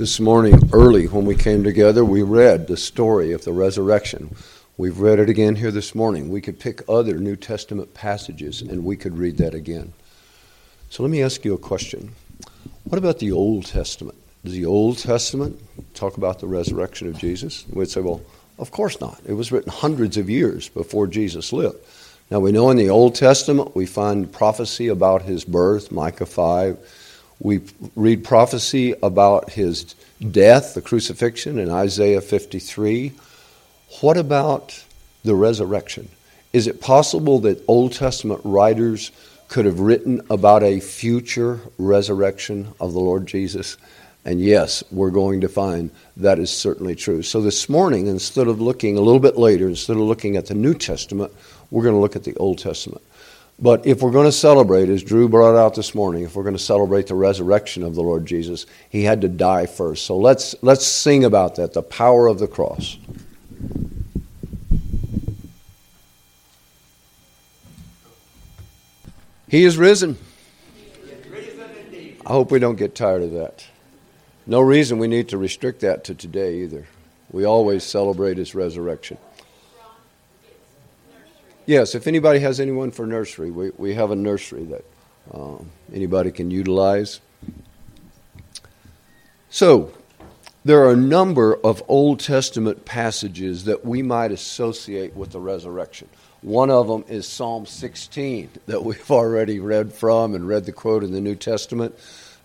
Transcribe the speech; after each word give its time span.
This 0.00 0.18
morning, 0.18 0.70
early 0.72 1.08
when 1.08 1.26
we 1.26 1.34
came 1.34 1.62
together, 1.62 2.02
we 2.02 2.22
read 2.22 2.66
the 2.66 2.78
story 2.78 3.32
of 3.32 3.44
the 3.44 3.52
resurrection. 3.52 4.34
We've 4.78 4.98
read 4.98 5.18
it 5.18 5.28
again 5.28 5.56
here 5.56 5.70
this 5.70 5.94
morning. 5.94 6.30
We 6.30 6.40
could 6.40 6.58
pick 6.58 6.80
other 6.88 7.18
New 7.18 7.36
Testament 7.36 7.92
passages 7.92 8.62
and 8.62 8.82
we 8.82 8.96
could 8.96 9.18
read 9.18 9.36
that 9.36 9.52
again. 9.52 9.92
So 10.88 11.02
let 11.02 11.12
me 11.12 11.22
ask 11.22 11.44
you 11.44 11.52
a 11.52 11.58
question. 11.58 12.12
What 12.84 12.96
about 12.96 13.18
the 13.18 13.32
Old 13.32 13.66
Testament? 13.66 14.16
Does 14.42 14.54
the 14.54 14.64
Old 14.64 14.96
Testament 14.96 15.60
talk 15.92 16.16
about 16.16 16.38
the 16.38 16.46
resurrection 16.46 17.06
of 17.06 17.18
Jesus? 17.18 17.66
We'd 17.70 17.90
say, 17.90 18.00
well, 18.00 18.22
of 18.58 18.70
course 18.70 18.98
not. 19.02 19.20
It 19.26 19.34
was 19.34 19.52
written 19.52 19.70
hundreds 19.70 20.16
of 20.16 20.30
years 20.30 20.70
before 20.70 21.08
Jesus 21.08 21.52
lived. 21.52 21.76
Now 22.30 22.40
we 22.40 22.52
know 22.52 22.70
in 22.70 22.78
the 22.78 22.88
Old 22.88 23.16
Testament 23.16 23.76
we 23.76 23.84
find 23.84 24.32
prophecy 24.32 24.88
about 24.88 25.20
his 25.20 25.44
birth, 25.44 25.92
Micah 25.92 26.24
5 26.24 26.78
we 27.40 27.62
read 27.96 28.22
prophecy 28.22 28.94
about 29.02 29.50
his 29.50 29.94
death, 30.30 30.74
the 30.74 30.82
crucifixion, 30.82 31.58
in 31.58 31.70
Isaiah 31.70 32.20
53. 32.20 33.12
What 34.00 34.16
about 34.16 34.84
the 35.24 35.34
resurrection? 35.34 36.08
Is 36.52 36.66
it 36.66 36.80
possible 36.80 37.38
that 37.40 37.64
Old 37.66 37.92
Testament 37.92 38.42
writers 38.44 39.10
could 39.48 39.64
have 39.64 39.80
written 39.80 40.20
about 40.30 40.62
a 40.62 40.80
future 40.80 41.60
resurrection 41.78 42.68
of 42.78 42.92
the 42.92 43.00
Lord 43.00 43.26
Jesus? 43.26 43.78
And 44.24 44.40
yes, 44.40 44.84
we're 44.90 45.10
going 45.10 45.40
to 45.40 45.48
find 45.48 45.90
that 46.18 46.38
is 46.38 46.50
certainly 46.50 46.94
true. 46.94 47.22
So 47.22 47.40
this 47.40 47.68
morning, 47.68 48.06
instead 48.06 48.48
of 48.48 48.60
looking 48.60 48.98
a 48.98 49.00
little 49.00 49.20
bit 49.20 49.38
later, 49.38 49.66
instead 49.66 49.96
of 49.96 50.02
looking 50.02 50.36
at 50.36 50.46
the 50.46 50.54
New 50.54 50.74
Testament, 50.74 51.32
we're 51.70 51.84
going 51.84 51.94
to 51.94 52.00
look 52.00 52.16
at 52.16 52.24
the 52.24 52.36
Old 52.36 52.58
Testament. 52.58 53.02
But 53.62 53.86
if 53.86 54.00
we're 54.00 54.10
going 54.10 54.26
to 54.26 54.32
celebrate, 54.32 54.88
as 54.88 55.02
Drew 55.02 55.28
brought 55.28 55.54
out 55.54 55.74
this 55.74 55.94
morning, 55.94 56.24
if 56.24 56.34
we're 56.34 56.44
going 56.44 56.56
to 56.56 56.62
celebrate 56.62 57.08
the 57.08 57.14
resurrection 57.14 57.82
of 57.82 57.94
the 57.94 58.02
Lord 58.02 58.24
Jesus, 58.24 58.64
he 58.88 59.02
had 59.02 59.20
to 59.20 59.28
die 59.28 59.66
first. 59.66 60.06
So 60.06 60.16
let's, 60.16 60.54
let's 60.62 60.86
sing 60.86 61.24
about 61.24 61.56
that 61.56 61.74
the 61.74 61.82
power 61.82 62.26
of 62.26 62.38
the 62.38 62.48
cross. 62.48 62.96
He 69.46 69.64
is 69.64 69.76
risen. 69.76 70.16
I 72.24 72.32
hope 72.32 72.52
we 72.52 72.60
don't 72.60 72.76
get 72.76 72.94
tired 72.94 73.22
of 73.22 73.32
that. 73.32 73.66
No 74.46 74.60
reason 74.60 74.98
we 74.98 75.08
need 75.08 75.28
to 75.30 75.36
restrict 75.36 75.80
that 75.80 76.04
to 76.04 76.14
today 76.14 76.60
either. 76.60 76.86
We 77.30 77.44
always 77.44 77.84
celebrate 77.84 78.38
his 78.38 78.54
resurrection. 78.54 79.18
Yes, 81.70 81.94
if 81.94 82.08
anybody 82.08 82.40
has 82.40 82.58
anyone 82.58 82.90
for 82.90 83.06
nursery, 83.06 83.52
we, 83.52 83.70
we 83.78 83.94
have 83.94 84.10
a 84.10 84.16
nursery 84.16 84.64
that 84.64 84.84
um, 85.32 85.70
anybody 85.94 86.32
can 86.32 86.50
utilize. 86.50 87.20
So, 89.50 89.92
there 90.64 90.80
are 90.80 90.90
a 90.90 90.96
number 90.96 91.54
of 91.54 91.80
Old 91.86 92.18
Testament 92.18 92.84
passages 92.84 93.66
that 93.66 93.84
we 93.84 94.02
might 94.02 94.32
associate 94.32 95.14
with 95.14 95.30
the 95.30 95.38
resurrection. 95.38 96.08
One 96.42 96.72
of 96.72 96.88
them 96.88 97.04
is 97.06 97.28
Psalm 97.28 97.66
16 97.66 98.50
that 98.66 98.82
we've 98.82 99.08
already 99.08 99.60
read 99.60 99.92
from 99.92 100.34
and 100.34 100.48
read 100.48 100.64
the 100.64 100.72
quote 100.72 101.04
in 101.04 101.12
the 101.12 101.20
New 101.20 101.36
Testament. 101.36 101.96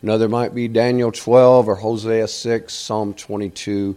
Another 0.03 0.29
might 0.29 0.53
be 0.53 0.67
Daniel 0.67 1.11
12 1.11 1.67
or 1.67 1.73
Hosea 1.77 2.27
6, 2.27 2.71
Psalm 2.71 3.15
22, 3.15 3.95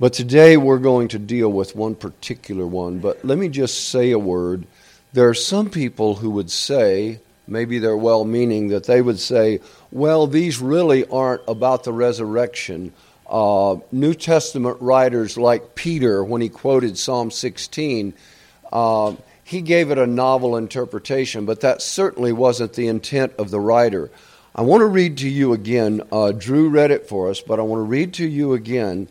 but 0.00 0.12
today 0.12 0.56
we're 0.56 0.78
going 0.78 1.08
to 1.08 1.18
deal 1.18 1.50
with 1.50 1.74
one 1.74 1.94
particular 1.94 2.66
one. 2.66 2.98
But 2.98 3.24
let 3.24 3.38
me 3.38 3.48
just 3.48 3.88
say 3.88 4.12
a 4.12 4.18
word. 4.18 4.64
There 5.12 5.28
are 5.28 5.34
some 5.34 5.70
people 5.70 6.14
who 6.14 6.30
would 6.30 6.50
say, 6.50 7.20
maybe 7.46 7.78
they're 7.78 7.96
well 7.96 8.24
meaning, 8.24 8.68
that 8.68 8.84
they 8.84 9.02
would 9.02 9.18
say, 9.18 9.60
well, 9.90 10.26
these 10.26 10.60
really 10.60 11.06
aren't 11.08 11.42
about 11.48 11.82
the 11.84 11.92
resurrection. 11.92 12.92
Uh, 13.28 13.76
New 13.90 14.14
Testament 14.14 14.76
writers 14.80 15.36
like 15.36 15.74
Peter, 15.74 16.22
when 16.22 16.40
he 16.40 16.48
quoted 16.48 16.96
Psalm 16.96 17.30
16, 17.30 18.14
uh, 18.72 19.14
he 19.42 19.62
gave 19.62 19.90
it 19.90 19.98
a 19.98 20.06
novel 20.06 20.56
interpretation, 20.56 21.44
but 21.44 21.60
that 21.62 21.82
certainly 21.82 22.32
wasn't 22.32 22.74
the 22.74 22.86
intent 22.86 23.32
of 23.38 23.50
the 23.50 23.58
writer. 23.58 24.10
I 24.54 24.62
want 24.62 24.82
to 24.82 24.86
read 24.86 25.18
to 25.18 25.28
you 25.28 25.54
again. 25.54 26.02
Uh, 26.12 26.32
Drew 26.32 26.68
read 26.68 26.90
it 26.90 27.08
for 27.08 27.30
us, 27.30 27.40
but 27.40 27.58
I 27.58 27.62
want 27.62 27.80
to 27.80 27.84
read 27.84 28.14
to 28.14 28.26
you 28.26 28.52
again 28.52 29.08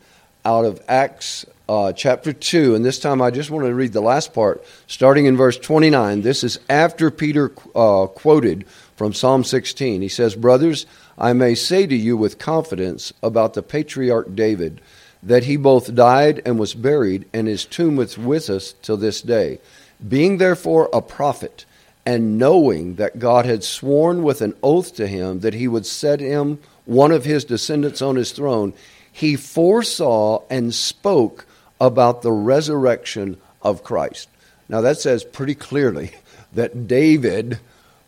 out 0.48 0.64
of 0.64 0.82
Acts 0.88 1.46
uh, 1.68 1.92
chapter 1.92 2.32
2. 2.32 2.74
And 2.74 2.86
this 2.86 3.00
time 3.00 3.22
I 3.22 3.32
just 3.32 3.52
want 3.52 3.66
to 3.66 3.76
read 3.76 3.92
the 3.92 4.00
last 4.00 4.34
part, 4.34 4.64
starting 4.88 5.26
in 5.26 5.36
verse 5.36 5.58
29. 5.58 6.22
This 6.22 6.42
is 6.42 6.58
after 6.70 7.12
Peter 7.12 7.52
uh, 7.76 8.08
quoted 8.08 8.66
from 8.96 9.14
Psalm 9.14 9.44
16. 9.44 10.02
He 10.02 10.08
says, 10.08 10.36
Brothers, 10.38 10.86
I 11.18 11.34
may 11.34 11.54
say 11.54 11.86
to 11.86 11.96
you 11.96 12.16
with 12.16 12.40
confidence 12.40 13.12
about 13.22 13.56
the 13.56 13.62
patriarch 13.62 14.36
David 14.36 14.80
that 15.22 15.44
he 15.44 15.58
both 15.58 15.94
died 15.94 16.42
and 16.46 16.58
was 16.58 16.74
buried, 16.74 17.28
and 17.34 17.46
his 17.46 17.66
tomb 17.66 18.00
is 18.00 18.18
with 18.18 18.50
us 18.50 18.74
till 18.82 18.96
this 18.96 19.22
day. 19.22 19.60
Being 20.08 20.38
therefore 20.38 20.90
a 20.94 21.02
prophet, 21.02 21.66
and 22.06 22.38
knowing 22.38 22.96
that 22.96 23.20
God 23.20 23.46
had 23.46 23.66
sworn 23.66 24.24
with 24.24 24.42
an 24.42 24.56
oath 24.64 24.96
to 24.96 25.08
him 25.08 25.42
that 25.42 25.56
he 25.56 25.68
would 25.68 25.86
set 25.86 26.22
him, 26.22 26.60
one 26.86 27.12
of 27.12 27.26
his 27.26 27.44
descendants, 27.44 28.02
on 28.02 28.16
his 28.16 28.32
throne, 28.32 28.74
he 29.18 29.36
foresaw 29.36 30.44
and 30.48 30.72
spoke 30.72 31.48
about 31.82 32.22
the 32.22 32.32
resurrection 32.32 33.36
of 33.64 33.84
Christ. 33.84 34.30
Now, 34.70 34.82
that 34.82 35.00
says 35.00 35.24
pretty 35.24 35.56
clearly 35.56 36.12
that 36.54 36.88
David 36.88 37.58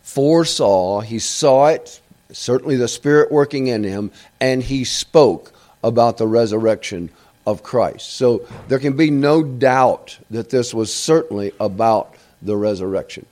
foresaw, 0.02 1.00
he 1.00 1.18
saw 1.18 1.66
it, 1.66 2.00
certainly 2.30 2.76
the 2.76 2.86
Spirit 2.86 3.32
working 3.32 3.66
in 3.66 3.82
him, 3.82 4.12
and 4.40 4.62
he 4.62 4.84
spoke 4.84 5.52
about 5.82 6.16
the 6.16 6.28
resurrection 6.28 7.10
of 7.44 7.64
Christ. 7.64 8.12
So 8.12 8.46
there 8.68 8.78
can 8.78 8.96
be 8.96 9.10
no 9.10 9.42
doubt 9.42 10.16
that 10.30 10.50
this 10.50 10.72
was 10.72 10.94
certainly 10.94 11.50
about 11.58 12.14
the 12.40 12.56
resurrection. 12.56 13.26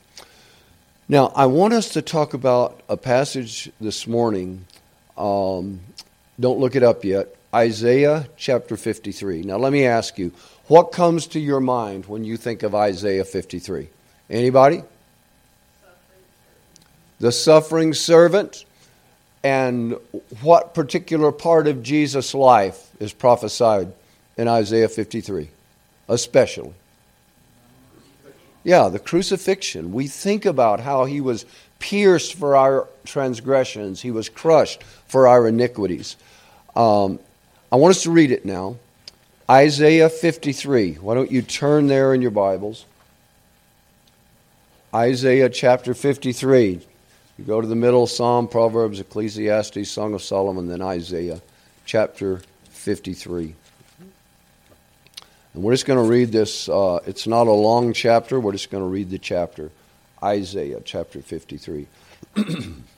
Now, 1.09 1.33
I 1.37 1.47
want 1.47 1.75
us 1.75 1.91
to 1.91 2.03
talk 2.03 2.34
about 2.34 2.81
a 2.88 2.97
passage 2.97 3.71
this 3.81 4.09
morning. 4.09 4.65
Um, 5.17 5.78
don't 6.41 6.59
look 6.59 6.75
it 6.75 6.83
up 6.83 7.05
yet. 7.05 7.37
Isaiah 7.54 8.28
chapter 8.36 8.76
53. 8.76 9.42
Now, 9.42 9.56
let 9.56 9.72
me 9.72 9.86
ask 9.86 10.19
you, 10.19 10.32
what 10.66 10.92
comes 10.92 11.26
to 11.28 11.41
your 11.41 11.60
mind 11.60 12.06
when 12.06 12.25
you 12.25 12.36
think 12.36 12.62
of 12.62 12.75
Isaiah 12.75 13.25
53? 13.25 13.88
Anybody? 14.28 14.82
The 17.20 17.32
suffering 17.32 17.94
servant. 17.94 18.64
And 19.42 19.97
what 20.42 20.75
particular 20.75 21.32
part 21.32 21.69
of 21.69 21.82
Jesus' 21.82 22.34
life 22.34 22.91
is 23.00 23.12
prophesied 23.12 23.92
in 24.37 24.47
Isaiah 24.47 24.88
53? 24.88 25.48
Especially. 26.08 26.75
Yeah, 28.62 28.88
the 28.88 28.98
crucifixion. 28.98 29.92
We 29.92 30.06
think 30.08 30.44
about 30.44 30.81
how 30.81 31.06
he 31.06 31.22
was 31.22 31.47
pierced 31.78 32.34
for 32.34 32.56
our 32.56 32.88
transgressions, 33.06 34.03
he 34.03 34.10
was 34.10 34.28
crushed 34.28 34.82
for 35.06 35.28
our 35.28 35.47
iniquities. 35.47 36.16
Um, 36.75 37.20
I 37.71 37.77
want 37.77 37.91
us 37.91 38.03
to 38.05 38.11
read 38.11 38.31
it 38.31 38.47
now. 38.47 38.77
Isaiah 39.51 40.09
53. 40.09 40.95
Why 40.95 41.15
don't 41.15 41.31
you 41.31 41.43
turn 41.43 41.87
there 41.87 42.15
in 42.15 42.23
your 42.23 42.31
Bibles? 42.31 42.87
Isaiah 44.95 45.51
chapter 45.51 45.93
53. 45.93 46.81
You 47.39 47.45
go 47.45 47.61
to 47.61 47.67
the 47.67 47.77
middle 47.77 48.06
Psalm, 48.06 48.49
Proverbs, 48.49 49.01
Ecclesiastes, 49.01 49.91
Song 49.91 50.15
of 50.15 50.23
Solomon, 50.23 50.67
then 50.67 50.81
Isaiah 50.81 51.43
chapter 51.84 52.41
53. 52.71 53.55
And 55.55 55.62
we're 55.62 55.75
just 55.75 55.87
going 55.87 56.03
to 56.03 56.11
read 56.11 56.33
this. 56.33 56.71
Uh, 56.71 57.00
it's 57.06 57.27
not 57.27 57.49
a 57.49 57.53
long 57.53 57.93
chapter. 57.93 58.41
We're 58.41 58.53
just 58.53 58.71
going 58.71 58.83
to 58.83 58.89
read 58.89 59.11
the 59.11 59.19
chapter. 59.19 59.71
Isaiah 60.23 60.81
chapter 60.85 61.21
53. 61.21 61.87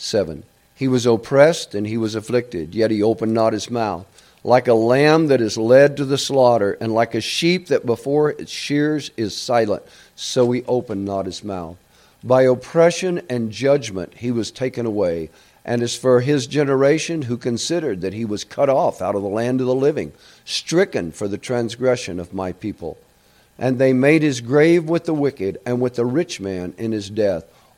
7. 0.00 0.42
He 0.74 0.88
was 0.88 1.06
oppressed 1.06 1.74
and 1.74 1.86
he 1.86 1.96
was 1.96 2.14
afflicted, 2.14 2.74
yet 2.74 2.90
he 2.90 3.02
opened 3.02 3.34
not 3.34 3.52
his 3.52 3.70
mouth. 3.70 4.06
Like 4.42 4.66
a 4.66 4.74
lamb 4.74 5.26
that 5.26 5.42
is 5.42 5.58
led 5.58 5.98
to 5.98 6.06
the 6.06 6.16
slaughter, 6.16 6.78
and 6.80 6.94
like 6.94 7.14
a 7.14 7.20
sheep 7.20 7.66
that 7.66 7.84
before 7.84 8.30
its 8.30 8.50
shears 8.50 9.10
is 9.18 9.36
silent, 9.36 9.82
so 10.16 10.50
he 10.50 10.64
opened 10.64 11.04
not 11.04 11.26
his 11.26 11.44
mouth. 11.44 11.76
By 12.24 12.42
oppression 12.42 13.20
and 13.28 13.50
judgment 13.52 14.14
he 14.16 14.30
was 14.30 14.50
taken 14.50 14.86
away. 14.86 15.28
And 15.62 15.82
as 15.82 15.94
for 15.94 16.22
his 16.22 16.46
generation, 16.46 17.22
who 17.22 17.36
considered 17.36 18.00
that 18.00 18.14
he 18.14 18.24
was 18.24 18.44
cut 18.44 18.70
off 18.70 19.02
out 19.02 19.14
of 19.14 19.22
the 19.22 19.28
land 19.28 19.60
of 19.60 19.66
the 19.66 19.74
living, 19.74 20.12
stricken 20.46 21.12
for 21.12 21.28
the 21.28 21.36
transgression 21.36 22.18
of 22.18 22.32
my 22.32 22.52
people. 22.52 22.96
And 23.58 23.78
they 23.78 23.92
made 23.92 24.22
his 24.22 24.40
grave 24.40 24.88
with 24.88 25.04
the 25.04 25.12
wicked 25.12 25.60
and 25.66 25.82
with 25.82 25.96
the 25.96 26.06
rich 26.06 26.40
man 26.40 26.72
in 26.78 26.92
his 26.92 27.10
death, 27.10 27.44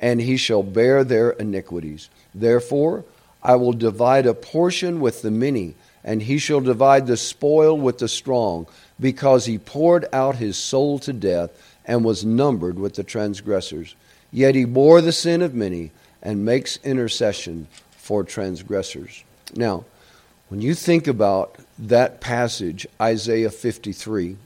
and 0.00 0.20
he 0.20 0.36
shall 0.36 0.62
bear 0.62 1.04
their 1.04 1.30
iniquities. 1.30 2.08
Therefore, 2.34 3.04
I 3.42 3.56
will 3.56 3.72
divide 3.72 4.26
a 4.26 4.34
portion 4.34 5.00
with 5.00 5.22
the 5.22 5.30
many, 5.30 5.74
and 6.02 6.22
he 6.22 6.38
shall 6.38 6.60
divide 6.60 7.06
the 7.06 7.16
spoil 7.16 7.78
with 7.78 7.98
the 7.98 8.08
strong, 8.08 8.66
because 8.98 9.46
he 9.46 9.58
poured 9.58 10.06
out 10.12 10.36
his 10.36 10.56
soul 10.56 10.98
to 11.00 11.12
death 11.12 11.50
and 11.84 12.04
was 12.04 12.24
numbered 12.24 12.78
with 12.78 12.94
the 12.94 13.04
transgressors. 13.04 13.94
Yet 14.32 14.54
he 14.54 14.64
bore 14.64 15.00
the 15.00 15.12
sin 15.12 15.42
of 15.42 15.54
many 15.54 15.90
and 16.22 16.44
makes 16.44 16.78
intercession 16.84 17.66
for 17.90 18.24
transgressors. 18.24 19.24
Now, 19.54 19.84
when 20.48 20.60
you 20.60 20.74
think 20.74 21.06
about 21.06 21.56
that 21.78 22.20
passage, 22.20 22.86
Isaiah 23.00 23.50
53, 23.50 24.36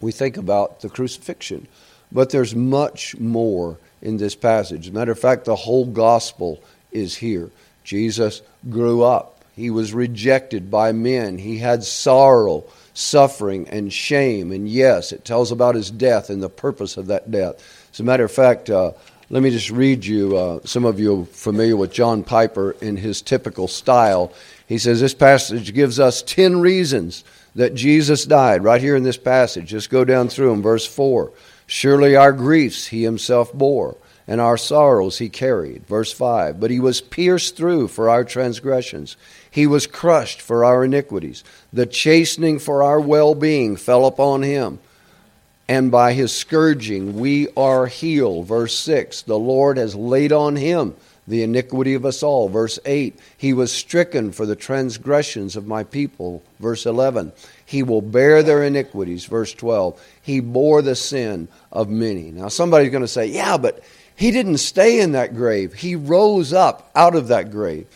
we 0.00 0.12
think 0.12 0.36
about 0.36 0.80
the 0.80 0.88
crucifixion. 0.88 1.66
But 2.10 2.30
there's 2.30 2.54
much 2.54 3.18
more 3.18 3.78
in 4.00 4.16
this 4.16 4.34
passage. 4.34 4.90
Matter 4.90 5.12
of 5.12 5.18
fact, 5.18 5.44
the 5.44 5.56
whole 5.56 5.86
gospel 5.86 6.62
is 6.92 7.16
here. 7.16 7.50
Jesus 7.84 8.42
grew 8.68 9.02
up. 9.02 9.42
He 9.56 9.70
was 9.70 9.92
rejected 9.92 10.70
by 10.70 10.92
men. 10.92 11.36
He 11.38 11.58
had 11.58 11.82
sorrow, 11.82 12.64
suffering, 12.94 13.68
and 13.68 13.92
shame. 13.92 14.52
And 14.52 14.68
yes, 14.68 15.10
it 15.10 15.24
tells 15.24 15.50
about 15.50 15.74
his 15.74 15.90
death 15.90 16.30
and 16.30 16.42
the 16.42 16.48
purpose 16.48 16.96
of 16.96 17.08
that 17.08 17.30
death. 17.30 17.56
As 17.92 18.00
a 18.00 18.04
matter 18.04 18.24
of 18.24 18.30
fact, 18.30 18.70
uh, 18.70 18.92
let 19.30 19.42
me 19.42 19.50
just 19.50 19.70
read 19.70 20.04
you. 20.04 20.36
Uh, 20.36 20.60
some 20.64 20.84
of 20.84 21.00
you 21.00 21.22
are 21.22 21.26
familiar 21.26 21.76
with 21.76 21.92
John 21.92 22.22
Piper 22.22 22.76
in 22.80 22.96
his 22.96 23.20
typical 23.20 23.68
style. 23.68 24.32
He 24.68 24.78
says 24.78 25.00
this 25.00 25.14
passage 25.14 25.74
gives 25.74 25.98
us 25.98 26.22
10 26.22 26.60
reasons 26.60 27.24
that 27.54 27.74
Jesus 27.74 28.24
died, 28.24 28.62
right 28.62 28.80
here 28.80 28.94
in 28.94 29.02
this 29.02 29.16
passage. 29.16 29.66
Just 29.66 29.90
go 29.90 30.04
down 30.04 30.28
through 30.28 30.50
them. 30.50 30.62
Verse 30.62 30.86
4 30.86 31.32
Surely 31.68 32.16
our 32.16 32.32
griefs 32.32 32.86
he 32.86 33.04
himself 33.04 33.52
bore 33.52 33.96
and 34.26 34.40
our 34.40 34.56
sorrows 34.56 35.18
he 35.18 35.28
carried. 35.28 35.86
Verse 35.86 36.12
5 36.12 36.58
But 36.58 36.70
he 36.70 36.80
was 36.80 37.02
pierced 37.02 37.56
through 37.56 37.88
for 37.88 38.08
our 38.08 38.24
transgressions, 38.24 39.16
he 39.50 39.66
was 39.66 39.86
crushed 39.86 40.40
for 40.40 40.64
our 40.64 40.82
iniquities. 40.82 41.44
The 41.72 41.86
chastening 41.86 42.58
for 42.58 42.82
our 42.82 42.98
well 42.98 43.34
being 43.34 43.76
fell 43.76 44.06
upon 44.06 44.42
him. 44.42 44.80
And 45.70 45.90
by 45.90 46.14
his 46.14 46.32
scourging 46.32 47.18
we 47.18 47.48
are 47.54 47.86
healed. 47.86 48.46
Verse 48.46 48.76
6 48.78 49.22
The 49.22 49.38
Lord 49.38 49.76
has 49.76 49.94
laid 49.94 50.32
on 50.32 50.56
him 50.56 50.96
the 51.28 51.42
iniquity 51.42 51.94
of 51.94 52.04
us 52.04 52.22
all. 52.22 52.48
Verse 52.48 52.78
8 52.84 53.18
He 53.36 53.52
was 53.52 53.70
stricken 53.70 54.32
for 54.32 54.46
the 54.46 54.56
transgressions 54.56 55.54
of 55.54 55.66
my 55.66 55.84
people. 55.84 56.42
Verse 56.58 56.86
11 56.86 57.32
He 57.64 57.82
will 57.82 58.02
bear 58.02 58.42
their 58.42 58.64
iniquities. 58.64 59.26
Verse 59.26 59.52
12 59.54 60.00
He 60.22 60.40
bore 60.40 60.82
the 60.82 60.96
sin 60.96 61.48
of 61.70 61.88
many. 61.88 62.30
Now 62.30 62.48
somebody's 62.48 62.90
going 62.90 63.02
to 63.02 63.08
say, 63.08 63.26
Yeah, 63.26 63.58
but 63.58 63.84
he 64.18 64.32
didn't 64.32 64.58
stay 64.58 65.00
in 65.00 65.12
that 65.12 65.36
grave. 65.36 65.74
He 65.74 65.94
rose 65.94 66.52
up 66.52 66.90
out 66.96 67.14
of 67.14 67.28
that 67.28 67.52
grave. 67.52 67.86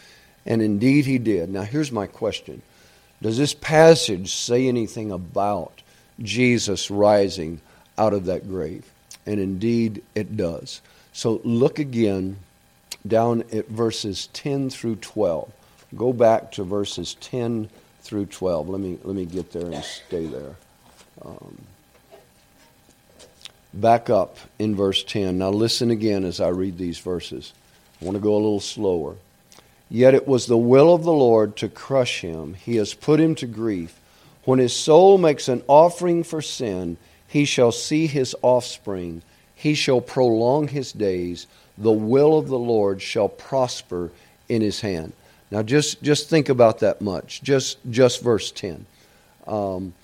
And 0.46 0.62
indeed 0.62 1.04
he 1.04 1.18
did. 1.18 1.50
Now, 1.50 1.62
here's 1.62 1.90
my 1.90 2.06
question 2.06 2.62
Does 3.20 3.38
this 3.38 3.54
passage 3.54 4.32
say 4.32 4.68
anything 4.68 5.10
about 5.10 5.82
Jesus 6.20 6.90
rising 6.90 7.60
out 7.98 8.12
of 8.12 8.26
that 8.26 8.48
grave? 8.48 8.88
And 9.26 9.40
indeed 9.40 10.02
it 10.14 10.36
does. 10.36 10.80
So 11.12 11.40
look 11.44 11.78
again 11.78 12.36
down 13.06 13.44
at 13.52 13.68
verses 13.68 14.28
10 14.32 14.70
through 14.70 14.96
12. 14.96 15.52
Go 15.96 16.12
back 16.12 16.52
to 16.52 16.64
verses 16.64 17.14
10 17.14 17.68
through 18.00 18.26
12. 18.26 18.68
Let 18.68 18.80
me, 18.80 18.98
let 19.02 19.14
me 19.14 19.24
get 19.24 19.52
there 19.52 19.66
and 19.66 19.84
stay 19.84 20.26
there. 20.26 20.56
Um, 21.22 21.58
back 23.74 24.10
up 24.10 24.38
in 24.58 24.74
verse 24.74 25.02
10. 25.04 25.38
Now 25.38 25.50
listen 25.50 25.90
again 25.90 26.24
as 26.24 26.40
I 26.40 26.48
read 26.48 26.78
these 26.78 26.98
verses. 26.98 27.52
I 28.00 28.04
want 28.04 28.16
to 28.16 28.22
go 28.22 28.34
a 28.34 28.36
little 28.36 28.60
slower. 28.60 29.16
Yet 29.88 30.14
it 30.14 30.26
was 30.26 30.46
the 30.46 30.56
will 30.56 30.94
of 30.94 31.04
the 31.04 31.12
Lord 31.12 31.56
to 31.58 31.68
crush 31.68 32.22
him. 32.22 32.54
He 32.54 32.76
has 32.76 32.94
put 32.94 33.20
him 33.20 33.34
to 33.36 33.46
grief. 33.46 34.00
When 34.44 34.58
his 34.58 34.74
soul 34.74 35.18
makes 35.18 35.48
an 35.48 35.62
offering 35.68 36.24
for 36.24 36.42
sin, 36.42 36.96
he 37.28 37.44
shall 37.44 37.72
see 37.72 38.06
his 38.06 38.34
offspring. 38.42 39.22
He 39.54 39.74
shall 39.74 40.00
prolong 40.00 40.68
his 40.68 40.92
days. 40.92 41.46
The 41.82 41.92
will 41.92 42.38
of 42.38 42.48
the 42.48 42.58
Lord 42.58 43.02
shall 43.02 43.28
prosper 43.28 44.10
in 44.48 44.62
his 44.62 44.80
hand. 44.80 45.12
Now 45.50 45.62
just, 45.62 46.02
just 46.02 46.30
think 46.30 46.48
about 46.48 46.78
that 46.80 47.00
much. 47.00 47.42
Just, 47.42 47.78
just 47.90 48.22
verse 48.22 48.50
10. 48.50 48.86
Um, 49.46 49.94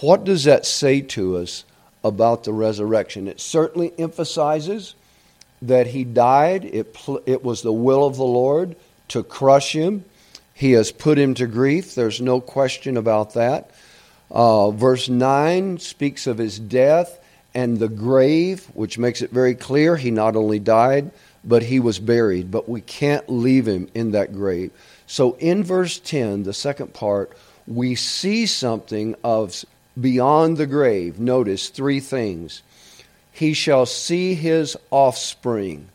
what 0.00 0.24
does 0.24 0.44
that 0.44 0.66
say 0.66 1.00
to 1.00 1.38
us 1.38 1.64
about 2.02 2.44
the 2.44 2.52
resurrection. 2.52 3.28
It 3.28 3.40
certainly 3.40 3.92
emphasizes 3.98 4.94
that 5.62 5.88
he 5.88 6.04
died, 6.04 6.64
it, 6.64 6.96
it 7.26 7.44
was 7.44 7.62
the 7.62 7.72
will 7.72 8.06
of 8.06 8.16
the 8.16 8.24
Lord 8.24 8.76
to 9.08 9.22
crush 9.22 9.72
him. 9.72 10.04
He 10.54 10.72
has 10.72 10.90
put 10.90 11.18
him 11.18 11.34
to 11.34 11.46
grief. 11.46 11.94
There's 11.94 12.20
no 12.20 12.40
question 12.40 12.96
about 12.96 13.34
that. 13.34 13.70
Uh, 14.30 14.70
verse 14.70 15.08
9 15.08 15.78
speaks 15.78 16.26
of 16.26 16.38
his 16.38 16.58
death 16.58 17.18
and 17.54 17.78
the 17.78 17.88
grave, 17.88 18.66
which 18.74 18.98
makes 18.98 19.22
it 19.22 19.30
very 19.30 19.54
clear 19.54 19.96
he 19.96 20.10
not 20.10 20.36
only 20.36 20.58
died, 20.58 21.10
but 21.44 21.64
he 21.64 21.80
was 21.80 21.98
buried. 21.98 22.50
But 22.50 22.68
we 22.68 22.80
can't 22.80 23.28
leave 23.28 23.66
him 23.66 23.88
in 23.94 24.12
that 24.12 24.32
grave. 24.32 24.70
So 25.06 25.36
in 25.38 25.64
verse 25.64 25.98
10, 25.98 26.44
the 26.44 26.52
second 26.52 26.94
part, 26.94 27.32
we 27.66 27.94
see 27.94 28.46
something 28.46 29.14
of 29.24 29.64
beyond 30.00 30.56
the 30.56 30.66
grave, 30.66 31.18
notice 31.18 31.68
three 31.68 32.00
things. 32.00 32.62
He 33.32 33.54
shall 33.54 33.86
see 33.86 34.34
his 34.34 34.76
offspring. 34.90 35.88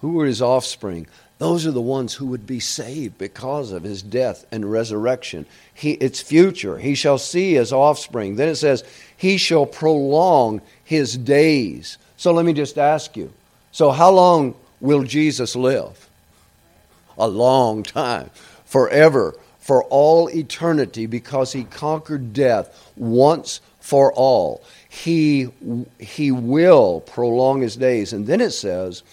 Who 0.00 0.20
are 0.20 0.26
his 0.26 0.42
offspring? 0.42 1.06
Those 1.38 1.66
are 1.66 1.72
the 1.72 1.80
ones 1.80 2.12
who 2.12 2.26
would 2.26 2.46
be 2.46 2.60
saved 2.60 3.16
because 3.16 3.72
of 3.72 3.82
his 3.82 4.02
death 4.02 4.44
and 4.52 4.70
resurrection. 4.70 5.46
He, 5.72 5.92
it's 5.92 6.20
future. 6.20 6.76
He 6.76 6.94
shall 6.94 7.16
see 7.16 7.54
his 7.54 7.72
offspring. 7.72 8.36
Then 8.36 8.50
it 8.50 8.56
says, 8.56 8.84
He 9.16 9.38
shall 9.38 9.64
prolong 9.64 10.60
his 10.90 11.16
days. 11.16 11.98
So 12.16 12.32
let 12.32 12.44
me 12.44 12.52
just 12.52 12.76
ask 12.76 13.16
you 13.16 13.32
so, 13.70 13.92
how 13.92 14.10
long 14.10 14.56
will 14.80 15.04
Jesus 15.04 15.54
live? 15.54 16.08
A 17.16 17.28
long 17.28 17.84
time, 17.84 18.30
forever 18.64 19.36
for 19.60 19.84
all 19.84 20.28
eternity 20.30 21.06
because 21.06 21.52
he 21.52 21.62
conquered 21.62 22.32
death 22.32 22.90
once 22.96 23.60
for 23.78 24.12
all. 24.14 24.64
He, 24.88 25.48
he 26.00 26.32
will 26.32 27.02
prolong 27.02 27.60
his 27.60 27.76
days. 27.76 28.12
And 28.12 28.26
then 28.26 28.40
it 28.40 28.50
says, 28.50 29.04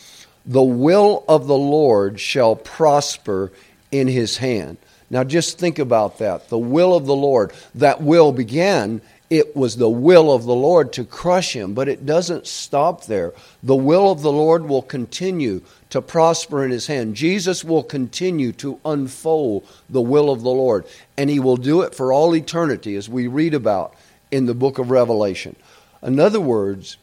the 0.48 0.64
will 0.64 1.24
of 1.28 1.46
the 1.46 1.58
Lord 1.58 2.20
shall 2.20 2.56
prosper 2.56 3.52
in 3.92 4.08
his 4.08 4.38
hand. 4.38 4.78
Now 5.12 5.24
just 5.24 5.60
think 5.60 5.78
about 5.78 6.18
that. 6.18 6.50
The 6.50 6.58
will 6.58 6.96
of 6.96 7.06
the 7.06 7.16
Lord. 7.16 7.54
That 7.76 8.02
will 8.02 8.32
began 8.32 9.02
it 9.30 9.56
was 9.56 9.76
the 9.76 9.90
will 9.90 10.32
of 10.32 10.46
the 10.46 10.56
Lord 10.56 10.94
to 10.94 11.04
crush 11.04 11.54
him, 11.54 11.74
but 11.74 11.90
it 11.90 12.06
doesn't 12.06 12.48
stop 12.48 13.06
there. 13.06 13.34
The 13.62 13.76
will 13.76 14.10
of 14.10 14.22
the 14.22 14.32
Lord 14.32 14.68
will 14.68 14.82
continue 14.82 15.62
to 15.90 16.02
prosper 16.02 16.64
in 16.64 16.72
his 16.72 16.88
hand. 16.88 17.16
Jesus 17.16 17.64
will 17.64 17.84
continue 17.84 18.54
to 18.54 18.80
unfold 18.86 19.68
the 19.90 20.02
will 20.02 20.30
of 20.30 20.44
the 20.44 20.50
Lord, 20.50 20.86
and 21.18 21.30
he 21.30 21.40
will 21.40 21.58
do 21.58 21.82
it 21.82 21.94
for 21.94 22.14
all 22.14 22.36
eternity, 22.36 22.96
as 22.96 23.10
we 23.10 23.28
read 23.28 23.54
about 23.54 23.94
in 24.32 24.46
the 24.46 24.54
book 24.54 24.80
of 24.80 24.92
Revelation. 24.92 25.58
In 26.02 26.20
other 26.20 26.42
words, 26.42 26.98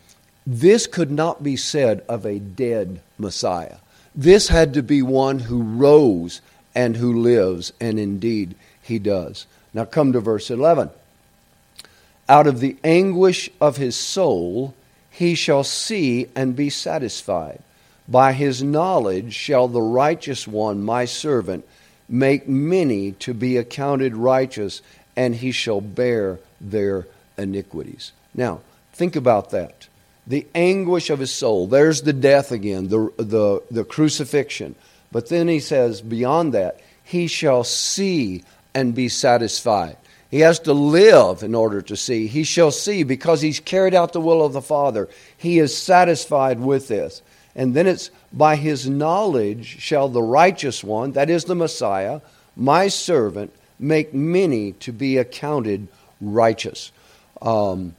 this 0.47 0.87
could 0.87 1.11
not 1.11 1.43
be 1.43 1.57
said 1.57 2.05
of 2.09 2.25
a 2.25 2.39
dead 2.39 3.01
Messiah. 3.19 3.77
This 4.15 4.49
had 4.49 4.75
to 4.75 4.83
be 4.83 5.03
one 5.03 5.41
who 5.41 5.63
rose 5.63 6.41
and 6.75 6.97
who 6.97 7.21
lives, 7.21 7.73
and 7.81 7.99
indeed 7.99 8.55
he 8.83 8.99
does. 8.99 9.47
Now 9.75 9.85
come 9.85 10.13
to 10.13 10.21
verse 10.21 10.51
11. 10.51 10.91
Out 12.29 12.47
of 12.47 12.61
the 12.61 12.77
anguish 12.83 13.51
of 13.61 13.77
his 13.77 13.97
soul 13.97 14.75
he 15.11 15.35
shall 15.35 15.63
see 15.63 16.27
and 16.35 16.57
be 16.57 16.71
satisfied. 16.71 17.63
By 18.09 18.33
his 18.33 18.63
knowledge 18.63 19.33
shall 19.33 19.69
the 19.69 19.81
righteous 19.81 20.47
one, 20.47 20.83
my 20.83 21.05
servant, 21.05 21.65
make 22.09 22.49
many 22.49 23.13
to 23.13 23.33
be 23.33 23.57
accounted 23.57 24.17
righteous, 24.17 24.83
and 25.17 25.35
he 25.37 25.53
shall 25.53 25.81
bear 25.81 26.39
their 26.61 27.07
iniquities. 27.39 28.13
Now, 28.35 28.61
think 28.93 29.17
about 29.17 29.51
that. 29.51 29.89
The 30.27 30.47
anguish 30.55 31.11
of 31.11 31.19
his 31.19 31.33
soul. 31.33 31.67
There's 31.67 32.03
the 32.03 32.13
death 32.13 32.51
again, 32.51 32.89
the, 32.89 33.13
the, 33.17 33.63
the 33.71 33.85
crucifixion. 33.85 34.75
But 35.13 35.29
then 35.29 35.49
he 35.49 35.61
says, 35.61 36.01
beyond 36.01 36.55
that, 36.55 36.81
he 37.05 37.27
shall 37.27 37.63
see 37.65 38.43
and 38.75 38.95
be 38.95 39.09
satisfied. 39.09 39.97
He 40.35 40.41
has 40.41 40.59
to 40.59 40.73
live 40.73 41.45
in 41.45 41.55
order 41.55 41.81
to 41.83 41.97
see. 41.97 42.27
He 42.27 42.43
shall 42.43 42.73
see 42.73 43.05
because 43.05 43.41
he's 43.41 43.61
carried 43.61 43.95
out 43.95 44.13
the 44.13 44.21
will 44.21 44.45
of 44.45 44.53
the 44.53 44.61
Father. 44.61 45.09
He 45.37 45.61
is 45.61 45.79
satisfied 45.79 46.59
with 46.59 46.89
this. 46.89 47.23
And 47.55 47.73
then 47.73 47.87
it's 47.87 48.11
by 48.33 48.57
his 48.57 48.89
knowledge 48.89 49.81
shall 49.81 50.09
the 50.09 50.25
righteous 50.25 50.83
one, 50.83 51.13
that 51.13 51.31
is 51.31 51.45
the 51.45 51.55
Messiah, 51.55 52.21
my 52.57 52.89
servant, 52.89 53.55
make 53.79 54.13
many 54.13 54.73
to 54.73 54.91
be 54.91 55.19
accounted 55.19 55.87
righteous. 56.21 56.91
Um, 57.41 57.95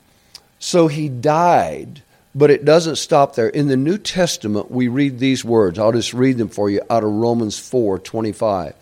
so 0.60 0.90
he 0.90 1.08
died, 1.08 2.02
but 2.36 2.52
it 2.52 2.66
doesn't 2.66 2.98
stop 2.98 3.36
there. 3.36 3.48
In 3.48 3.70
the 3.70 3.78
New 3.78 3.98
Testament, 3.98 4.70
we 4.70 4.90
read 4.90 5.20
these 5.20 5.46
words. 5.46 5.80
I'll 5.80 5.94
just 5.94 6.14
read 6.14 6.38
them 6.38 6.50
for 6.50 6.70
you 6.70 6.82
out 6.90 7.06
of 7.06 7.12
Romans 7.12 7.58
4 7.58 7.98
25. 7.98 8.74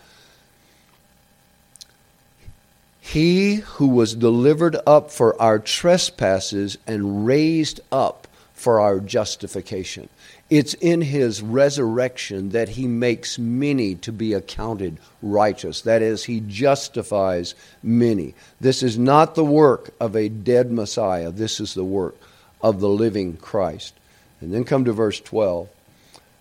He 3.05 3.55
who 3.55 3.89
was 3.89 4.15
delivered 4.15 4.77
up 4.87 5.11
for 5.11 5.39
our 5.39 5.59
trespasses 5.59 6.77
and 6.87 7.27
raised 7.27 7.81
up 7.91 8.27
for 8.53 8.79
our 8.79 9.01
justification. 9.01 10.07
It's 10.49 10.73
in 10.75 11.01
his 11.01 11.41
resurrection 11.41 12.51
that 12.51 12.69
he 12.69 12.87
makes 12.87 13.37
many 13.37 13.95
to 13.95 14.13
be 14.13 14.31
accounted 14.31 14.99
righteous. 15.21 15.81
That 15.81 16.01
is, 16.01 16.23
he 16.23 16.39
justifies 16.39 17.55
many. 17.83 18.35
This 18.61 18.81
is 18.81 18.97
not 18.97 19.35
the 19.35 19.43
work 19.43 19.93
of 19.99 20.15
a 20.15 20.29
dead 20.29 20.71
Messiah, 20.71 21.29
this 21.29 21.59
is 21.59 21.73
the 21.73 21.83
work 21.83 22.15
of 22.61 22.79
the 22.79 22.89
living 22.89 23.35
Christ. 23.35 23.93
And 24.39 24.53
then 24.53 24.63
come 24.63 24.85
to 24.85 24.93
verse 24.93 25.19
12. 25.19 25.67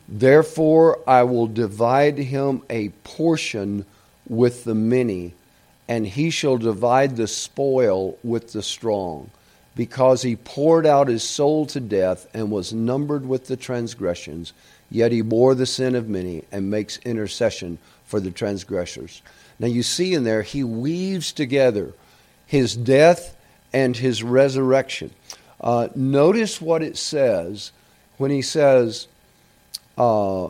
Therefore, 0.09 1.01
I 1.09 1.25
will 1.25 1.49
divide 1.49 2.19
him 2.19 2.63
a 2.71 2.91
portion 3.03 3.85
with 4.29 4.63
the 4.63 4.77
many 4.77 5.35
and 5.89 6.07
he 6.07 6.31
shall 6.31 6.57
divide 6.57 7.17
the 7.17 7.27
spoil 7.27 8.19
with 8.23 8.53
the 8.53 8.63
strong, 8.63 9.31
because 9.75 10.23
he 10.23 10.37
poured 10.37 10.87
out 10.87 11.09
his 11.09 11.23
soul 11.23 11.67
to 11.67 11.81
death 11.81 12.27
and 12.35 12.51
was 12.51 12.73
numbered 12.73 13.27
with 13.27 13.47
the 13.47 13.57
transgressions, 13.57 14.53
yet 14.91 15.13
he 15.13 15.23
bore 15.23 15.55
the 15.55 15.67
sin 15.67 15.95
of 15.95 16.09
many 16.09 16.45
and 16.53 16.71
makes 16.71 16.99
intercession 16.99 17.79
for 18.05 18.21
the 18.21 18.31
transgressors. 18.31 19.23
Now 19.59 19.69
you 19.69 19.83
see 19.83 20.15
in 20.15 20.25
there, 20.25 20.43
he 20.43 20.65
weaves 20.65 21.33
together 21.33 21.95
his 22.47 22.77
death 22.77 23.37
and 23.73 23.97
his 23.97 24.23
resurrection. 24.23 25.11
Uh, 25.61 25.89
notice 25.95 26.61
what 26.61 26.83
it 26.83 26.97
says 26.97 27.73
when 28.19 28.31
he 28.31 28.43
says, 28.43 29.07
uh, 29.97 30.49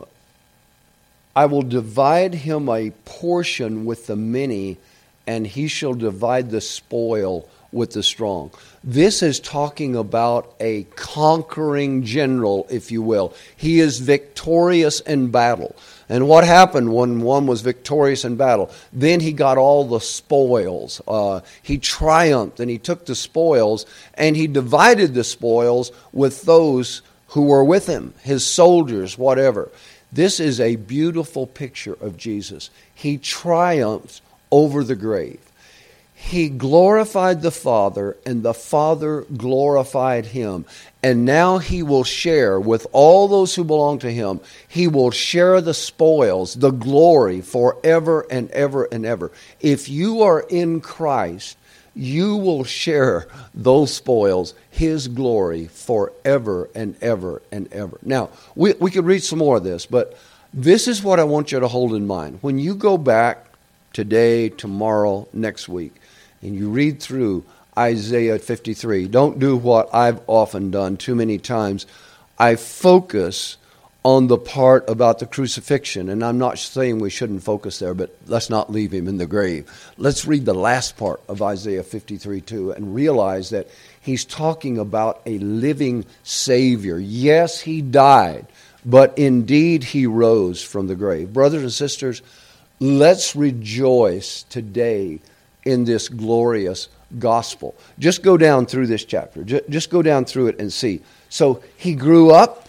I 1.35 1.45
will 1.45 1.61
divide 1.61 2.33
him 2.33 2.69
a 2.69 2.91
portion 3.05 3.85
with 3.85 4.07
the 4.07 4.15
many 4.15 4.77
and 5.25 5.47
he 5.47 5.67
shall 5.67 5.93
divide 5.93 6.49
the 6.49 6.61
spoil 6.61 7.47
with 7.71 7.91
the 7.91 8.03
strong. 8.03 8.51
This 8.83 9.23
is 9.23 9.39
talking 9.39 9.95
about 9.95 10.53
a 10.59 10.83
conquering 10.95 12.03
general, 12.03 12.67
if 12.69 12.91
you 12.91 13.01
will. 13.01 13.33
He 13.55 13.79
is 13.79 13.99
victorious 13.99 14.99
in 15.01 15.31
battle. 15.31 15.75
And 16.07 16.27
what 16.27 16.43
happened 16.43 16.93
when 16.93 17.21
one 17.21 17.47
was 17.47 17.61
victorious 17.61 18.25
in 18.25 18.35
battle? 18.35 18.69
Then 18.91 19.19
he 19.19 19.33
got 19.33 19.57
all 19.57 19.85
the 19.85 19.99
spoils. 19.99 21.01
Uh, 21.07 21.41
he 21.63 21.77
triumphed 21.77 22.59
and 22.59 22.69
he 22.69 22.77
took 22.77 23.05
the 23.05 23.15
spoils 23.15 23.85
and 24.13 24.35
he 24.35 24.47
divided 24.47 25.13
the 25.13 25.23
spoils 25.23 25.91
with 26.11 26.43
those 26.43 27.01
who 27.29 27.43
were 27.43 27.63
with 27.63 27.87
him, 27.87 28.13
his 28.21 28.45
soldiers, 28.45 29.17
whatever. 29.17 29.71
This 30.11 30.39
is 30.39 30.59
a 30.59 30.75
beautiful 30.75 31.47
picture 31.47 31.97
of 31.99 32.17
Jesus. 32.17 32.69
He 32.93 33.17
triumphed 33.17 34.21
over 34.53 34.83
the 34.83 34.95
grave. 34.95 35.39
He 36.13 36.47
glorified 36.47 37.41
the 37.41 37.51
Father, 37.51 38.15
and 38.23 38.43
the 38.43 38.53
Father 38.53 39.23
glorified 39.35 40.27
him. 40.27 40.65
And 41.01 41.25
now 41.25 41.57
he 41.57 41.81
will 41.81 42.03
share 42.03 42.59
with 42.59 42.85
all 42.93 43.27
those 43.27 43.55
who 43.55 43.63
belong 43.63 43.97
to 43.99 44.11
him. 44.11 44.39
He 44.67 44.87
will 44.87 45.09
share 45.09 45.59
the 45.59 45.73
spoils, 45.73 46.53
the 46.53 46.69
glory 46.69 47.41
forever 47.41 48.25
and 48.29 48.49
ever 48.51 48.85
and 48.85 49.05
ever. 49.05 49.31
If 49.59 49.89
you 49.89 50.21
are 50.21 50.45
in 50.49 50.81
Christ, 50.81 51.57
you 51.95 52.37
will 52.37 52.63
share 52.63 53.27
those 53.55 53.91
spoils, 53.93 54.53
his 54.69 55.07
glory 55.07 55.65
forever 55.65 56.69
and 56.75 56.95
ever 57.01 57.41
and 57.51 57.71
ever. 57.73 57.97
Now, 58.03 58.29
we, 58.55 58.73
we 58.73 58.91
could 58.91 59.05
read 59.05 59.23
some 59.23 59.39
more 59.39 59.57
of 59.57 59.63
this, 59.63 59.87
but 59.87 60.17
this 60.53 60.87
is 60.87 61.03
what 61.03 61.19
I 61.19 61.23
want 61.23 61.51
you 61.51 61.59
to 61.59 61.67
hold 61.67 61.95
in 61.95 62.05
mind. 62.05 62.37
When 62.41 62.59
you 62.59 62.75
go 62.75 62.97
back 62.99 63.47
today, 63.93 64.49
tomorrow, 64.49 65.27
next 65.31 65.69
week, 65.69 65.93
and 66.41 66.55
you 66.55 66.69
read 66.69 66.99
through 66.99 67.45
Isaiah 67.77 68.37
53, 68.37 69.07
don't 69.07 69.39
do 69.39 69.55
what 69.55 69.93
I've 69.93 70.21
often 70.27 70.71
done 70.71 70.97
too 70.97 71.15
many 71.15 71.37
times. 71.37 71.85
I 72.37 72.55
focus 72.55 73.57
on 74.03 74.27
the 74.27 74.37
part 74.37 74.89
about 74.89 75.19
the 75.19 75.25
crucifixion, 75.25 76.09
and 76.09 76.23
I'm 76.23 76.37
not 76.37 76.59
saying 76.59 76.99
we 76.99 77.09
shouldn't 77.09 77.41
focus 77.41 77.79
there, 77.79 77.93
but 77.93 78.15
let's 78.27 78.49
not 78.49 78.71
leave 78.71 78.93
him 78.93 79.07
in 79.07 79.17
the 79.17 79.25
grave. 79.25 79.71
Let's 79.97 80.25
read 80.25 80.45
the 80.45 80.53
last 80.53 80.97
part 80.97 81.21
of 81.29 81.41
Isaiah 81.41 81.83
53 81.83 82.41
too 82.41 82.71
and 82.71 82.93
realize 82.93 83.49
that 83.51 83.69
he's 84.01 84.25
talking 84.25 84.77
about 84.77 85.21
a 85.25 85.37
living 85.39 86.05
Savior. 86.23 86.99
Yes, 86.99 87.61
he 87.61 87.81
died, 87.81 88.45
but 88.85 89.17
indeed 89.17 89.85
he 89.85 90.05
rose 90.05 90.61
from 90.61 90.87
the 90.87 90.95
grave. 90.95 91.31
Brothers 91.31 91.63
and 91.63 91.71
sisters, 91.71 92.21
Let's 92.79 93.35
rejoice 93.35 94.43
today 94.43 95.19
in 95.63 95.85
this 95.85 96.09
glorious 96.09 96.89
gospel. 97.19 97.75
Just 97.99 98.23
go 98.23 98.37
down 98.37 98.65
through 98.65 98.87
this 98.87 99.05
chapter. 99.05 99.43
Just 99.43 99.89
go 99.89 100.01
down 100.01 100.25
through 100.25 100.47
it 100.47 100.59
and 100.59 100.71
see. 100.71 101.01
So 101.29 101.63
he 101.77 101.95
grew 101.95 102.31
up 102.31 102.67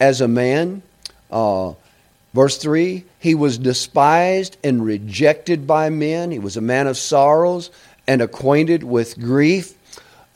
as 0.00 0.20
a 0.20 0.28
man. 0.28 0.82
Uh, 1.30 1.72
verse 2.34 2.58
3 2.58 3.04
He 3.18 3.34
was 3.34 3.58
despised 3.58 4.56
and 4.62 4.84
rejected 4.84 5.66
by 5.66 5.90
men. 5.90 6.30
He 6.30 6.38
was 6.38 6.56
a 6.56 6.60
man 6.62 6.86
of 6.86 6.96
sorrows 6.96 7.70
and 8.06 8.22
acquainted 8.22 8.82
with 8.84 9.18
grief. 9.18 9.74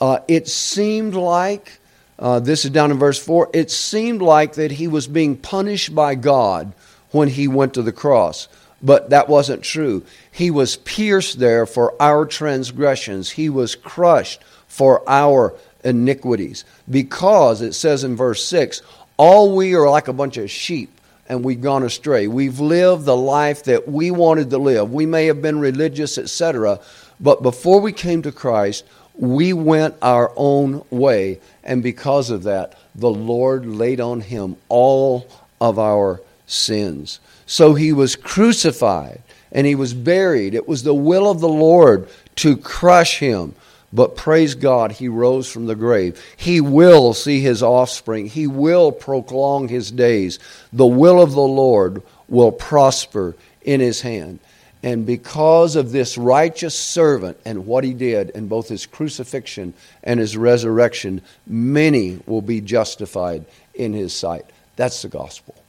Uh, 0.00 0.20
it 0.28 0.48
seemed 0.48 1.14
like, 1.14 1.78
uh, 2.18 2.40
this 2.40 2.64
is 2.64 2.70
down 2.70 2.90
in 2.90 2.98
verse 2.98 3.22
4, 3.22 3.50
it 3.52 3.70
seemed 3.70 4.22
like 4.22 4.54
that 4.54 4.70
he 4.72 4.88
was 4.88 5.06
being 5.06 5.36
punished 5.36 5.94
by 5.94 6.14
God 6.14 6.72
when 7.10 7.28
he 7.28 7.48
went 7.48 7.74
to 7.74 7.82
the 7.82 7.92
cross. 7.92 8.48
But 8.82 9.10
that 9.10 9.28
wasn't 9.28 9.62
true. 9.62 10.04
He 10.30 10.50
was 10.50 10.76
pierced 10.76 11.38
there 11.38 11.66
for 11.66 11.94
our 12.00 12.24
transgressions, 12.24 13.30
he 13.30 13.48
was 13.48 13.74
crushed 13.74 14.42
for 14.68 15.02
our 15.08 15.54
iniquities. 15.84 16.64
Because 16.88 17.62
it 17.62 17.74
says 17.74 18.04
in 18.04 18.16
verse 18.16 18.44
6 18.44 18.82
all 19.16 19.54
we 19.54 19.74
are 19.74 19.90
like 19.90 20.08
a 20.08 20.14
bunch 20.14 20.38
of 20.38 20.50
sheep 20.50 20.98
and 21.28 21.44
we've 21.44 21.60
gone 21.60 21.82
astray. 21.82 22.26
We've 22.26 22.58
lived 22.58 23.04
the 23.04 23.16
life 23.16 23.64
that 23.64 23.86
we 23.86 24.10
wanted 24.10 24.48
to 24.48 24.58
live. 24.58 24.92
We 24.92 25.04
may 25.04 25.26
have 25.26 25.42
been 25.42 25.60
religious, 25.60 26.16
etc., 26.16 26.80
but 27.20 27.42
before 27.42 27.80
we 27.80 27.92
came 27.92 28.22
to 28.22 28.32
Christ, 28.32 28.84
we 29.14 29.52
went 29.52 29.94
our 30.00 30.32
own 30.36 30.82
way. 30.90 31.40
And 31.62 31.82
because 31.82 32.30
of 32.30 32.44
that, 32.44 32.78
the 32.94 33.10
Lord 33.10 33.66
laid 33.66 34.00
on 34.00 34.22
him 34.22 34.56
all 34.70 35.28
of 35.60 35.78
our 35.78 36.22
sins. 36.46 37.20
So 37.50 37.74
he 37.74 37.92
was 37.92 38.14
crucified 38.14 39.22
and 39.50 39.66
he 39.66 39.74
was 39.74 39.92
buried. 39.92 40.54
It 40.54 40.68
was 40.68 40.84
the 40.84 40.94
will 40.94 41.28
of 41.28 41.40
the 41.40 41.48
Lord 41.48 42.08
to 42.36 42.56
crush 42.56 43.18
him. 43.18 43.56
But 43.92 44.14
praise 44.14 44.54
God, 44.54 44.92
he 44.92 45.08
rose 45.08 45.50
from 45.50 45.66
the 45.66 45.74
grave. 45.74 46.24
He 46.36 46.60
will 46.60 47.12
see 47.12 47.40
his 47.40 47.60
offspring. 47.60 48.28
He 48.28 48.46
will 48.46 48.92
prolong 48.92 49.66
his 49.66 49.90
days. 49.90 50.38
The 50.72 50.86
will 50.86 51.20
of 51.20 51.32
the 51.32 51.40
Lord 51.40 52.04
will 52.28 52.52
prosper 52.52 53.34
in 53.62 53.80
his 53.80 54.00
hand. 54.00 54.38
And 54.84 55.04
because 55.04 55.74
of 55.74 55.90
this 55.90 56.16
righteous 56.16 56.78
servant 56.78 57.36
and 57.44 57.66
what 57.66 57.82
he 57.82 57.94
did 57.94 58.30
in 58.30 58.46
both 58.46 58.68
his 58.68 58.86
crucifixion 58.86 59.74
and 60.04 60.20
his 60.20 60.36
resurrection, 60.36 61.20
many 61.48 62.20
will 62.26 62.42
be 62.42 62.60
justified 62.60 63.44
in 63.74 63.92
his 63.92 64.14
sight. 64.14 64.44
That's 64.76 65.02
the 65.02 65.08
gospel. 65.08 65.59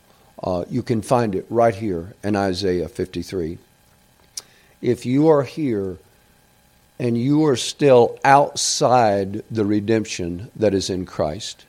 Uh, 0.44 0.66
you 0.70 0.82
can 0.82 1.02
find 1.02 1.36
it 1.36 1.46
right 1.50 1.76
here 1.76 2.14
in 2.24 2.36
Isaiah 2.36 2.88
53. 2.88 3.58
If 4.82 5.06
you 5.06 5.28
are 5.30 5.44
here 5.44 5.98
and 7.00 7.18
you 7.18 7.46
are 7.46 7.56
still 7.56 8.20
outside 8.24 9.44
the 9.52 9.66
redemption 9.66 10.50
that 10.56 10.74
is 10.74 10.90
in 10.90 11.06
Christ, 11.06 11.66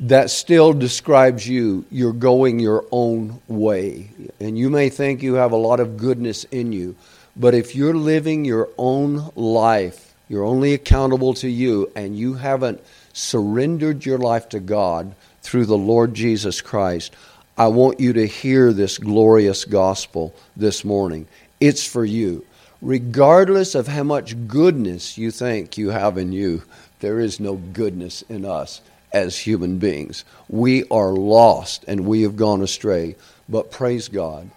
that 0.00 0.30
still 0.30 0.72
describes 0.72 1.48
you. 1.48 1.84
You're 1.90 2.12
going 2.12 2.60
your 2.60 2.84
own 2.92 3.40
way. 3.48 4.10
And 4.38 4.58
you 4.58 4.70
may 4.70 4.90
think 4.90 5.22
you 5.22 5.34
have 5.34 5.52
a 5.52 5.56
lot 5.56 5.80
of 5.80 5.96
goodness 5.96 6.44
in 6.44 6.72
you, 6.72 6.96
but 7.36 7.54
if 7.54 7.74
you're 7.74 7.94
living 7.94 8.44
your 8.44 8.68
own 8.78 9.30
life, 9.34 10.14
you're 10.28 10.44
only 10.44 10.74
accountable 10.74 11.34
to 11.34 11.48
you, 11.48 11.90
and 11.96 12.16
you 12.16 12.34
haven't 12.34 12.82
surrendered 13.12 14.04
your 14.04 14.18
life 14.18 14.48
to 14.50 14.60
God 14.60 15.14
through 15.42 15.66
the 15.66 15.78
Lord 15.78 16.14
Jesus 16.14 16.60
Christ, 16.60 17.14
I 17.58 17.66
want 17.66 17.98
you 17.98 18.12
to 18.12 18.24
hear 18.24 18.72
this 18.72 18.98
glorious 18.98 19.64
gospel 19.64 20.32
this 20.54 20.84
morning. 20.84 21.26
It's 21.58 21.84
for 21.84 22.04
you. 22.04 22.46
Regardless 22.80 23.74
of 23.74 23.88
how 23.88 24.04
much 24.04 24.46
goodness 24.46 25.18
you 25.18 25.32
think 25.32 25.76
you 25.76 25.90
have 25.90 26.18
in 26.18 26.30
you, 26.30 26.62
there 27.00 27.18
is 27.18 27.40
no 27.40 27.56
goodness 27.56 28.22
in 28.28 28.44
us 28.44 28.80
as 29.12 29.36
human 29.36 29.78
beings. 29.78 30.24
We 30.48 30.84
are 30.88 31.10
lost 31.10 31.84
and 31.88 32.06
we 32.06 32.22
have 32.22 32.36
gone 32.36 32.62
astray. 32.62 33.16
But 33.48 33.72
praise 33.72 34.06
God, 34.06 34.48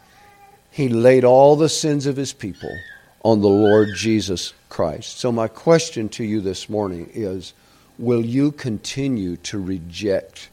He 0.69 0.87
laid 0.87 1.23
all 1.23 1.55
the 1.55 1.69
sins 1.69 2.05
of 2.05 2.17
His 2.17 2.33
people 2.33 2.77
on 3.23 3.41
the 3.41 3.47
Lord 3.47 3.95
Jesus 3.95 4.53
Christ. 4.69 5.17
So, 5.17 5.31
my 5.31 5.47
question 5.47 6.07
to 6.09 6.23
you 6.23 6.39
this 6.39 6.69
morning 6.69 7.09
is 7.15 7.53
Will 7.97 8.23
you 8.23 8.51
continue 8.51 9.37
to 9.37 9.59
reject 9.59 10.49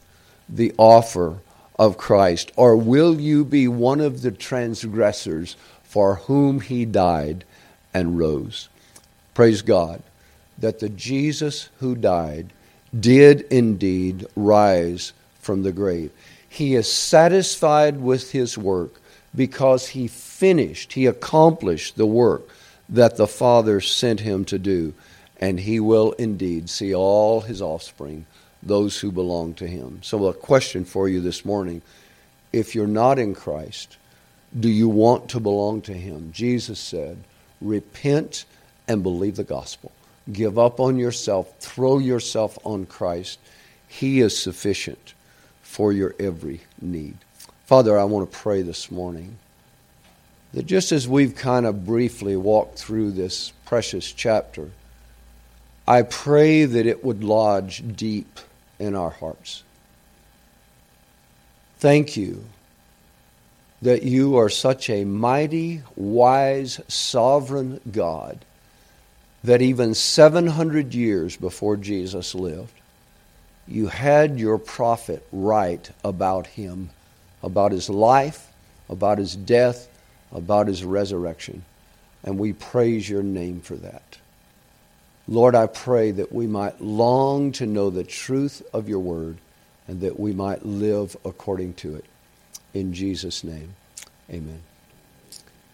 the 0.47 0.73
offer 0.79 1.37
of 1.79 1.97
Christ, 1.97 2.51
or 2.55 2.75
will 2.77 3.19
you 3.19 3.43
be 3.43 3.67
one 3.67 4.01
of 4.01 4.21
the 4.21 4.31
transgressors 4.31 5.55
for 5.81 6.15
whom 6.15 6.59
He 6.59 6.85
died 6.85 7.45
and 7.93 8.19
rose? 8.19 8.69
Praise 9.33 9.63
God 9.63 10.03
that 10.59 10.79
the 10.79 10.89
Jesus 10.89 11.69
who 11.79 11.95
died 11.95 12.51
did 12.97 13.41
indeed 13.49 14.27
rise 14.35 15.13
from 15.39 15.63
the 15.63 15.71
grave. 15.71 16.11
He 16.47 16.75
is 16.75 16.91
satisfied 16.91 18.01
with 18.01 18.31
his 18.31 18.57
work 18.57 18.99
because 19.35 19.89
he 19.89 20.07
finished, 20.07 20.93
he 20.93 21.05
accomplished 21.05 21.95
the 21.95 22.05
work 22.05 22.49
that 22.89 23.17
the 23.17 23.27
Father 23.27 23.79
sent 23.79 24.21
him 24.21 24.43
to 24.45 24.57
do, 24.57 24.93
and 25.39 25.59
he 25.59 25.79
will 25.79 26.13
indeed 26.13 26.69
see 26.69 26.93
all 26.93 27.41
his 27.41 27.61
offspring, 27.61 28.25
those 28.61 28.99
who 28.99 29.11
belong 29.11 29.53
to 29.55 29.67
him. 29.67 29.99
So, 30.03 30.27
a 30.27 30.33
question 30.33 30.85
for 30.85 31.07
you 31.07 31.21
this 31.21 31.45
morning 31.45 31.81
if 32.51 32.75
you're 32.75 32.87
not 32.87 33.19
in 33.19 33.35
Christ, 33.35 33.97
do 34.57 34.69
you 34.69 34.89
want 34.89 35.29
to 35.29 35.39
belong 35.39 35.81
to 35.83 35.93
him? 35.93 36.31
Jesus 36.31 36.79
said, 36.79 37.23
Repent 37.61 38.45
and 38.87 39.03
believe 39.03 39.35
the 39.35 39.43
gospel. 39.43 39.91
Give 40.31 40.57
up 40.57 40.79
on 40.79 40.97
yourself, 40.97 41.57
throw 41.59 41.99
yourself 41.99 42.57
on 42.63 42.85
Christ. 42.85 43.39
He 43.87 44.19
is 44.21 44.37
sufficient 44.37 45.13
for 45.61 45.91
your 45.91 46.15
every 46.19 46.61
need. 46.81 47.17
Father, 47.65 47.97
I 47.97 48.03
want 48.03 48.31
to 48.31 48.37
pray 48.37 48.61
this 48.61 48.89
morning 48.89 49.37
that 50.53 50.65
just 50.65 50.91
as 50.91 51.07
we've 51.07 51.35
kind 51.35 51.65
of 51.65 51.85
briefly 51.85 52.35
walked 52.35 52.79
through 52.79 53.11
this 53.11 53.53
precious 53.65 54.11
chapter, 54.11 54.71
I 55.87 56.03
pray 56.03 56.65
that 56.65 56.85
it 56.85 57.03
would 57.03 57.23
lodge 57.23 57.83
deep 57.95 58.39
in 58.79 58.95
our 58.95 59.09
hearts. 59.09 59.63
Thank 61.79 62.17
you 62.17 62.45
that 63.81 64.03
you 64.03 64.37
are 64.37 64.49
such 64.49 64.89
a 64.89 65.05
mighty, 65.05 65.81
wise, 65.95 66.81
sovereign 66.87 67.79
God 67.91 68.43
that 69.43 69.61
even 69.61 69.93
700 69.93 70.93
years 70.93 71.37
before 71.37 71.77
Jesus 71.77 72.35
lived, 72.35 72.73
you 73.67 73.87
had 73.87 74.39
your 74.39 74.57
prophet 74.57 75.25
write 75.31 75.91
about 76.03 76.47
him, 76.47 76.89
about 77.41 77.71
his 77.71 77.89
life, 77.89 78.51
about 78.89 79.17
his 79.17 79.35
death, 79.35 79.87
about 80.31 80.67
his 80.67 80.83
resurrection. 80.83 81.63
And 82.23 82.37
we 82.37 82.51
praise 82.51 83.09
your 83.09 83.23
name 83.23 83.61
for 83.61 83.75
that. 83.75 84.17
Lord, 85.29 85.53
I 85.53 85.67
pray 85.67 86.09
that 86.09 86.31
we 86.31 86.47
might 86.47 86.81
long 86.81 87.51
to 87.53 87.67
know 87.67 87.91
the 87.91 88.03
truth 88.03 88.63
of 88.73 88.89
your 88.89 88.97
word 88.97 89.37
and 89.87 90.01
that 90.01 90.19
we 90.19 90.33
might 90.33 90.65
live 90.65 91.15
according 91.23 91.75
to 91.75 91.95
it. 91.95 92.05
In 92.73 92.95
Jesus' 92.95 93.43
name, 93.43 93.75
amen. 94.27 94.63